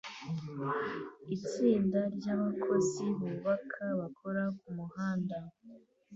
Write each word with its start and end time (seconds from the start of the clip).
itsinda 1.35 1.99
ryabakozi 2.15 3.05
bubaka 3.19 3.83
bakora 3.99 4.43
kumuhanda 4.59 5.37